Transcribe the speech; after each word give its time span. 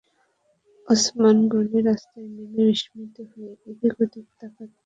ওসমান 0.87 1.37
গনি 1.51 1.79
রাস্তায় 1.81 2.27
নেমে 2.29 2.61
বিস্মিত 2.67 3.15
হয়ে 3.29 3.51
এদিক-ওদিক 3.69 4.27
তাকাতে 4.31 4.61
লাগলেন! 4.61 4.69